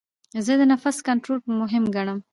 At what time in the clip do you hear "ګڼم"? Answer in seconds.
1.95-2.19